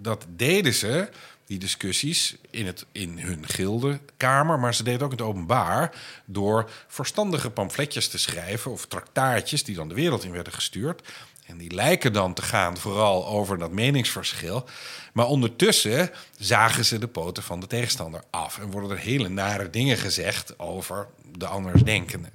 dat 0.00 0.26
deden 0.28 0.74
ze, 0.74 1.08
die 1.46 1.58
discussies, 1.58 2.36
in, 2.50 2.66
het, 2.66 2.86
in 2.92 3.18
hun 3.18 3.48
gildekamer. 3.48 4.58
Maar 4.58 4.74
ze 4.74 4.82
deden 4.82 5.02
ook 5.02 5.12
in 5.12 5.18
het 5.18 5.26
openbaar 5.26 5.92
door 6.24 6.70
verstandige 6.86 7.50
pamfletjes 7.50 8.08
te 8.08 8.18
schrijven... 8.18 8.70
of 8.70 8.86
traktaatjes 8.86 9.64
die 9.64 9.74
dan 9.74 9.88
de 9.88 9.94
wereld 9.94 10.24
in 10.24 10.32
werden 10.32 10.52
gestuurd. 10.52 11.02
En 11.46 11.58
die 11.58 11.74
lijken 11.74 12.12
dan 12.12 12.34
te 12.34 12.42
gaan 12.42 12.76
vooral 12.76 13.26
over 13.26 13.58
dat 13.58 13.70
meningsverschil. 13.70 14.68
Maar 15.12 15.26
ondertussen 15.26 16.10
zagen 16.38 16.84
ze 16.84 16.98
de 16.98 17.08
poten 17.08 17.42
van 17.42 17.60
de 17.60 17.66
tegenstander 17.66 18.22
af. 18.30 18.58
En 18.58 18.70
worden 18.70 18.90
er 18.90 18.98
hele 18.98 19.28
nare 19.28 19.70
dingen 19.70 19.96
gezegd 19.96 20.58
over 20.58 21.06
de 21.36 21.46
andersdenkende. 21.46 22.28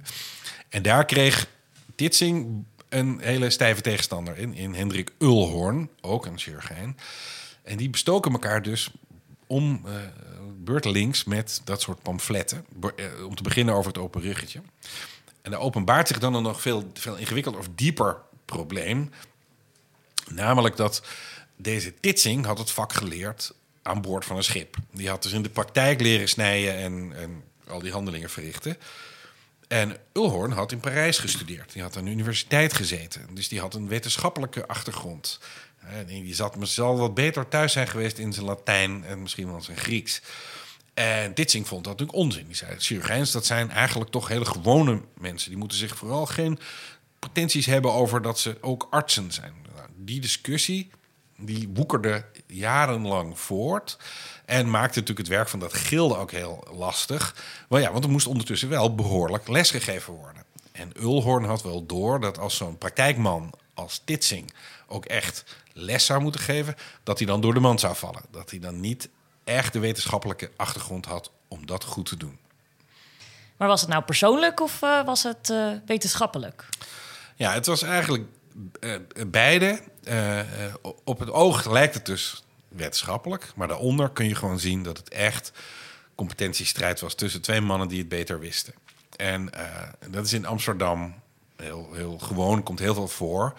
En 0.68 0.82
daar 0.82 1.04
kreeg 1.04 1.48
Titsing 1.94 2.64
een 2.88 3.20
hele 3.20 3.50
stijve 3.50 3.80
tegenstander 3.80 4.38
in, 4.38 4.54
in 4.54 4.74
Hendrik 4.74 5.10
Ulhoorn, 5.18 5.90
ook 6.00 6.26
een 6.26 6.38
chirurgijn. 6.38 6.96
En 7.62 7.76
die 7.76 7.90
bestoken 7.90 8.32
elkaar 8.32 8.62
dus 8.62 8.90
om 9.46 9.82
eh 9.86 9.92
beurtelings 10.64 11.24
met 11.24 11.60
dat 11.64 11.80
soort 11.80 12.02
pamfletten. 12.02 12.66
Eh, 12.96 13.24
om 13.26 13.34
te 13.34 13.42
beginnen 13.42 13.74
over 13.74 13.92
het 13.92 14.00
open 14.00 14.20
ruggetje. 14.20 14.60
En 15.42 15.50
daar 15.50 15.60
openbaart 15.60 16.08
zich 16.08 16.18
dan 16.18 16.34
een 16.34 16.42
nog 16.42 16.60
veel, 16.60 16.90
veel 16.94 17.16
ingewikkelder 17.16 17.60
of 17.60 17.68
dieper 17.74 18.16
probleem. 18.44 19.10
Namelijk 20.28 20.76
dat 20.76 21.02
deze 21.56 21.94
Titsing 22.00 22.44
had 22.44 22.58
het 22.58 22.70
vak 22.70 22.92
geleerd 22.92 23.54
aan 23.82 24.00
boord 24.00 24.24
van 24.24 24.36
een 24.36 24.44
schip. 24.44 24.76
Die 24.92 25.08
had 25.08 25.22
dus 25.22 25.32
in 25.32 25.42
de 25.42 25.48
praktijk 25.48 26.00
leren 26.00 26.28
snijden 26.28 26.74
en, 26.74 27.12
en 27.16 27.42
al 27.66 27.78
die 27.78 27.92
handelingen 27.92 28.30
verrichten. 28.30 28.76
En 29.68 29.96
Ulhoorn 30.12 30.52
had 30.52 30.72
in 30.72 30.80
Parijs 30.80 31.18
gestudeerd. 31.18 31.72
Die 31.72 31.82
had 31.82 31.96
aan 31.96 32.04
de 32.04 32.10
universiteit 32.10 32.72
gezeten. 32.72 33.34
Dus 33.34 33.48
die 33.48 33.60
had 33.60 33.74
een 33.74 33.88
wetenschappelijke 33.88 34.66
achtergrond. 34.66 35.40
Die 36.06 36.34
zat, 36.34 36.56
zal 36.60 36.98
wat 36.98 37.14
beter 37.14 37.48
thuis 37.48 37.72
zijn 37.72 37.88
geweest 37.88 38.18
in 38.18 38.32
zijn 38.32 38.46
Latijn 38.46 39.04
en 39.04 39.22
misschien 39.22 39.50
wel 39.50 39.60
zijn 39.60 39.76
Grieks. 39.76 40.22
En 40.94 41.34
Titsing 41.34 41.66
vond 41.66 41.84
dat 41.84 41.92
natuurlijk 41.92 42.18
onzin. 42.18 42.46
Die 42.46 42.56
zei, 42.56 42.78
chirurgijns, 42.78 43.30
dat 43.30 43.46
zijn 43.46 43.70
eigenlijk 43.70 44.10
toch 44.10 44.28
hele 44.28 44.44
gewone 44.44 45.00
mensen. 45.18 45.50
Die 45.50 45.58
moeten 45.58 45.78
zich 45.78 45.96
vooral 45.96 46.26
geen 46.26 46.58
pretenties 47.18 47.66
hebben 47.66 47.92
over 47.92 48.22
dat 48.22 48.38
ze 48.38 48.56
ook 48.60 48.86
artsen 48.90 49.32
zijn. 49.32 49.54
Nou, 49.74 49.88
die 49.96 50.20
discussie, 50.20 50.90
die 51.36 51.68
woekerde 51.74 52.24
jarenlang 52.46 53.38
voort. 53.38 53.98
En 54.44 54.70
maakte 54.70 54.98
natuurlijk 54.98 55.28
het 55.28 55.36
werk 55.36 55.48
van 55.48 55.58
dat 55.58 55.72
gilde 55.72 56.16
ook 56.16 56.30
heel 56.30 56.66
lastig. 56.72 57.36
Wel 57.68 57.78
ja, 57.80 57.92
want 57.92 58.04
er 58.04 58.10
moest 58.10 58.26
ondertussen 58.26 58.68
wel 58.68 58.94
behoorlijk 58.94 59.48
lesgegeven 59.48 60.12
worden. 60.12 60.44
En 60.72 60.92
Ulhoorn 61.02 61.44
had 61.44 61.62
wel 61.62 61.86
door 61.86 62.20
dat 62.20 62.38
als 62.38 62.56
zo'n 62.56 62.78
praktijkman 62.78 63.52
als 63.74 64.02
Titsing 64.04 64.52
ook 64.86 65.04
echt 65.04 65.44
les 65.72 66.06
zou 66.06 66.20
moeten 66.20 66.40
geven, 66.40 66.76
dat 67.02 67.18
hij 67.18 67.26
dan 67.26 67.40
door 67.40 67.54
de 67.54 67.60
mand 67.60 67.80
zou 67.80 67.96
vallen. 67.96 68.22
Dat 68.30 68.50
hij 68.50 68.58
dan 68.58 68.80
niet 68.80 69.08
echt 69.44 69.72
de 69.72 69.78
wetenschappelijke 69.78 70.50
achtergrond 70.56 71.06
had 71.06 71.30
om 71.48 71.66
dat 71.66 71.84
goed 71.84 72.06
te 72.06 72.16
doen. 72.16 72.38
Maar 73.56 73.68
was 73.68 73.80
het 73.80 73.90
nou 73.90 74.02
persoonlijk 74.02 74.60
of 74.60 74.82
eh, 74.82 75.04
was 75.04 75.22
het 75.22 75.50
eh, 75.50 75.72
wetenschappelijk? 75.86 76.64
Ja, 77.36 77.52
het 77.52 77.66
was 77.66 77.82
eigenlijk 77.82 78.24
eh, 78.80 78.94
beide. 79.26 79.82
Op 81.04 81.18
het 81.18 81.30
oog 81.30 81.70
lijkt 81.70 81.94
het 81.94 82.06
dus 82.06 82.44
wetenschappelijk, 82.68 83.52
maar 83.54 83.68
daaronder 83.68 84.10
kun 84.10 84.28
je 84.28 84.34
gewoon 84.34 84.60
zien 84.60 84.82
dat 84.82 84.96
het 84.96 85.08
echt 85.08 85.52
competentiestrijd 86.14 87.00
was 87.00 87.14
tussen 87.14 87.40
twee 87.40 87.60
mannen 87.60 87.88
die 87.88 87.98
het 87.98 88.08
beter 88.08 88.38
wisten. 88.38 88.74
En 89.16 89.50
dat 90.08 90.24
is 90.24 90.32
in 90.32 90.46
Amsterdam 90.46 91.14
heel, 91.60 91.88
heel 91.92 92.18
gewoon, 92.18 92.62
komt 92.62 92.78
heel 92.78 92.94
veel 92.94 93.08
voor. 93.08 93.58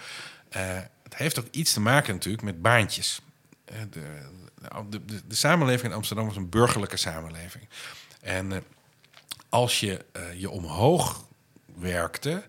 Eh, 0.49 0.79
het 1.03 1.15
heeft 1.15 1.39
ook 1.39 1.47
iets 1.51 1.73
te 1.73 1.79
maken 1.79 2.13
natuurlijk 2.13 2.43
met 2.43 2.61
baantjes. 2.61 3.21
Eh, 3.65 3.75
de, 3.89 4.05
de, 4.89 5.27
de, 5.27 5.35
samenleving 5.35 5.91
in 5.91 5.97
Amsterdam 5.97 6.25
was 6.25 6.35
een 6.35 6.49
burgerlijke 6.49 6.97
samenleving. 6.97 7.69
En 8.21 8.51
eh, 8.51 8.57
als 9.49 9.79
je 9.79 10.05
je 10.35 10.49
omhoog 10.49 11.25
werkte 11.75 12.43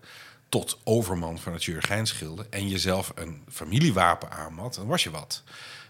tot 0.49 0.79
overman 0.83 1.39
van 1.39 1.53
het 1.53 1.63
chirurgijnsgilde... 1.63 2.45
en 2.49 2.67
jezelf 2.67 3.11
een 3.15 3.43
familiewapen 3.51 4.31
aanmat, 4.31 4.75
dan 4.75 4.87
was 4.87 5.03
je 5.03 5.11
wat. 5.11 5.43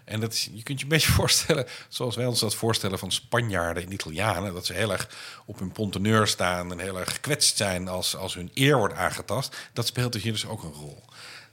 En 0.04 0.20
dat 0.20 0.32
is, 0.32 0.50
je 0.52 0.62
kunt 0.62 0.78
je 0.78 0.84
een 0.84 0.90
beetje 0.90 1.12
voorstellen, 1.20 1.66
zoals 1.88 2.16
wij 2.16 2.26
ons 2.26 2.40
dat 2.40 2.54
voorstellen 2.54 2.98
van 2.98 3.12
Spanjaarden 3.12 3.82
en 3.82 3.92
Italianen... 3.92 4.54
dat 4.54 4.66
ze 4.66 4.72
heel 4.72 4.92
erg 4.92 5.08
op 5.44 5.58
hun 5.58 5.72
ponteneur 5.72 6.26
staan 6.26 6.72
en 6.72 6.78
heel 6.78 6.98
erg 6.98 7.12
gekwetst 7.12 7.56
zijn 7.56 7.88
als, 7.88 8.16
als 8.16 8.34
hun 8.34 8.50
eer 8.54 8.76
wordt 8.76 8.94
aangetast. 8.94 9.56
Dat 9.72 9.86
speelt 9.86 10.12
dus 10.12 10.22
hier 10.22 10.32
dus 10.32 10.46
ook 10.46 10.62
een 10.62 10.72
rol. 10.72 11.02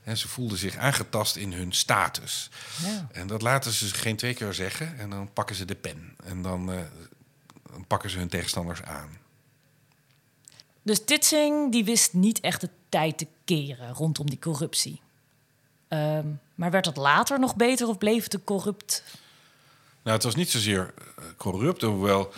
En 0.04 0.16
ze 0.16 0.28
voelden 0.28 0.58
zich 0.58 0.76
aangetast 0.76 1.36
in 1.36 1.52
hun 1.52 1.72
status. 1.72 2.50
Ja. 2.84 3.08
En 3.12 3.26
dat 3.26 3.42
laten 3.42 3.72
ze 3.72 3.86
geen 3.86 4.16
twee 4.16 4.34
keer 4.34 4.54
zeggen. 4.54 4.98
En 4.98 5.10
dan 5.10 5.32
pakken 5.32 5.56
ze 5.56 5.64
de 5.64 5.74
pen. 5.74 6.16
En 6.24 6.42
dan, 6.42 6.72
eh, 6.72 6.78
dan 7.72 7.86
pakken 7.86 8.10
ze 8.10 8.18
hun 8.18 8.28
tegenstanders 8.28 8.82
aan. 8.82 9.20
Dus 10.82 11.04
Titsing 11.04 11.72
die 11.72 11.84
wist 11.84 12.12
niet 12.12 12.40
echt 12.40 12.60
de 12.60 12.68
tijd 12.88 13.18
te 13.18 13.26
keren 13.44 13.92
rondom 13.92 14.30
die 14.30 14.38
corruptie. 14.38 15.00
Ehm, 15.92 16.26
maar 16.54 16.70
werd 16.70 16.84
dat 16.84 16.96
later 16.96 17.40
nog 17.40 17.56
beter 17.56 17.88
of 17.88 17.98
bleef 17.98 18.22
het 18.22 18.44
corrupt? 18.44 19.04
Nou, 20.02 20.16
het 20.16 20.24
was 20.24 20.34
niet 20.34 20.50
zozeer 20.50 20.92
eh, 20.96 21.24
corrupt, 21.36 21.82
hoewel 21.82 22.32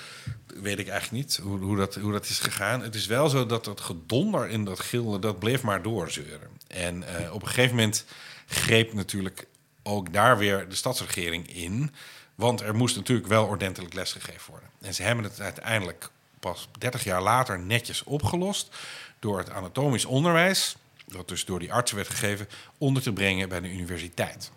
weet 0.46 0.78
ik 0.78 0.88
eigenlijk 0.88 1.24
niet 1.24 1.36
hoe, 1.42 1.76
dat, 1.76 1.94
hoe 1.94 2.12
dat 2.12 2.28
is 2.28 2.38
gegaan. 2.38 2.82
Het 2.82 2.94
is 2.94 3.06
wel 3.06 3.28
zo 3.28 3.46
dat 3.46 3.66
het 3.66 3.80
gedonder 3.80 4.48
in 4.48 4.64
dat 4.64 4.80
gilde, 4.80 5.18
dat 5.18 5.38
bleef 5.38 5.62
maar 5.62 5.82
doorzeuren. 5.82 6.48
En 6.66 7.02
eh, 7.02 7.34
op 7.34 7.42
een 7.42 7.48
gegeven 7.48 7.76
moment 7.76 8.04
greep 8.46 8.92
natuurlijk 8.92 9.46
ook 9.82 10.12
daar 10.12 10.38
weer 10.38 10.68
de 10.68 10.74
stadsregering 10.74 11.54
in. 11.54 11.94
Want 12.34 12.60
er 12.60 12.74
moest 12.74 12.96
natuurlijk 12.96 13.28
wel 13.28 13.46
ordentelijk 13.46 13.94
lesgegeven 13.94 14.50
worden. 14.50 14.68
En 14.80 14.94
ze 14.94 15.02
hebben 15.02 15.24
het 15.24 15.40
uiteindelijk 15.40 16.10
pas 16.40 16.68
30 16.78 17.04
jaar 17.04 17.22
later 17.22 17.58
netjes 17.58 18.04
opgelost 18.04 18.76
door 19.18 19.38
het 19.38 19.50
anatomisch 19.50 20.04
onderwijs, 20.04 20.76
dat 21.06 21.28
dus 21.28 21.44
door 21.44 21.58
die 21.58 21.72
artsen 21.72 21.96
werd 21.96 22.08
gegeven, 22.08 22.48
onder 22.78 23.02
te 23.02 23.12
brengen 23.12 23.48
bij 23.48 23.60
de 23.60 23.70
universiteit. 23.70 24.50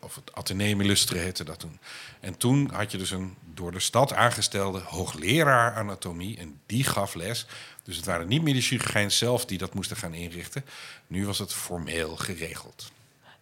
Of 0.00 0.14
het 0.14 0.34
Atheneum 0.34 0.80
Illustre 0.80 1.18
heette 1.18 1.44
dat 1.44 1.58
toen. 1.58 1.78
En 2.20 2.36
toen 2.36 2.70
had 2.72 2.90
je 2.90 2.98
dus 2.98 3.10
een 3.10 3.36
door 3.54 3.72
de 3.72 3.80
stad 3.80 4.12
aangestelde 4.12 4.78
hoogleraar 4.78 5.74
anatomie. 5.74 6.38
En 6.38 6.60
die 6.66 6.84
gaf 6.84 7.14
les. 7.14 7.46
Dus 7.82 7.96
het 7.96 8.04
waren 8.04 8.28
niet 8.28 8.42
meer 8.42 8.54
de 8.54 8.60
chirurgijns 8.60 9.18
zelf 9.18 9.44
die 9.44 9.58
dat 9.58 9.74
moesten 9.74 9.96
gaan 9.96 10.14
inrichten. 10.14 10.64
Nu 11.06 11.26
was 11.26 11.38
het 11.38 11.52
formeel 11.52 12.16
geregeld. 12.16 12.92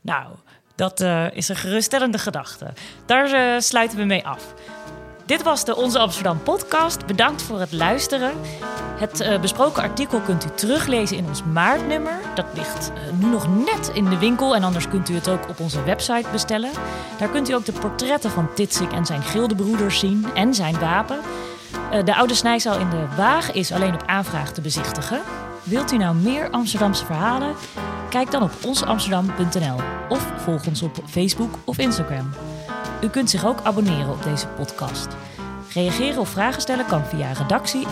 Nou, 0.01 0.35
dat 0.75 1.01
uh, 1.01 1.31
is 1.33 1.49
een 1.49 1.57
geruststellende 1.57 2.19
gedachte. 2.19 2.73
Daar 3.07 3.55
uh, 3.55 3.61
sluiten 3.61 3.99
we 3.99 4.05
mee 4.05 4.27
af. 4.27 4.55
Dit 5.29 5.43
was 5.43 5.65
de 5.65 5.77
Onze 5.77 5.99
Amsterdam 5.99 6.43
podcast. 6.43 7.07
Bedankt 7.07 7.43
voor 7.43 7.61
het 7.61 7.73
luisteren. 7.73 8.33
Het 8.99 9.21
uh, 9.21 9.41
besproken 9.41 9.83
artikel 9.83 10.21
kunt 10.21 10.45
u 10.45 10.49
teruglezen 10.55 11.17
in 11.17 11.27
ons 11.27 11.43
maartnummer. 11.53 12.21
Dat 12.35 12.47
ligt 12.55 12.91
uh, 12.95 13.19
nu 13.19 13.27
nog 13.27 13.49
net 13.65 13.91
in 13.95 14.05
de 14.05 14.19
winkel 14.19 14.55
en 14.55 14.63
anders 14.63 14.89
kunt 14.89 15.09
u 15.09 15.15
het 15.15 15.29
ook 15.29 15.49
op 15.49 15.61
onze 15.61 15.83
website 15.83 16.29
bestellen. 16.33 16.71
Daar 17.19 17.29
kunt 17.29 17.49
u 17.49 17.53
ook 17.53 17.65
de 17.65 17.73
portretten 17.73 18.31
van 18.31 18.55
Titsik 18.55 18.93
en 18.93 19.07
zijn 19.07 19.23
gildebroeders 19.23 19.99
zien 19.99 20.27
en 20.35 20.55
zijn 20.55 20.79
wapen. 20.79 21.19
Uh, 21.93 22.05
de 22.05 22.15
oude 22.15 22.35
snijzaal 22.35 22.79
in 22.79 22.91
de 22.91 23.07
Waag 23.17 23.53
is 23.53 23.73
alleen 23.73 23.95
op 23.95 24.03
aanvraag 24.07 24.53
te 24.53 24.61
bezichtigen. 24.61 25.21
Wilt 25.63 25.93
u 25.93 25.97
nou 25.97 26.15
meer 26.15 26.51
Amsterdamse 26.51 27.05
verhalen? 27.05 27.55
Kijk 28.11 28.31
dan 28.31 28.43
op 28.43 28.53
onsamsterdam.nl 28.65 29.81
of 30.09 30.33
volg 30.37 30.67
ons 30.67 30.83
op 30.83 30.99
Facebook 31.07 31.55
of 31.65 31.79
Instagram. 31.79 32.31
U 33.03 33.09
kunt 33.09 33.31
zich 33.31 33.47
ook 33.47 33.61
abonneren 33.63 34.13
op 34.13 34.23
deze 34.23 34.47
podcast. 34.47 35.09
Reageren 35.73 36.21
of 36.21 36.29
vragen 36.29 36.61
stellen 36.61 36.87
kan 36.87 37.05
via 37.05 37.33
redactie 37.33 37.87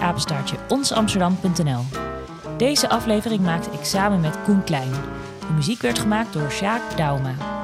onsamsterdam.nl. 0.69 1.85
Deze 2.57 2.89
aflevering 2.89 3.43
maakte 3.43 3.71
ik 3.71 3.85
samen 3.85 4.21
met 4.21 4.39
Koen 4.45 4.65
Klein. 4.65 4.93
De 5.41 5.53
muziek 5.55 5.81
werd 5.81 5.99
gemaakt 5.99 6.33
door 6.33 6.51
Sjaak 6.51 6.97
Dauma. 6.97 7.56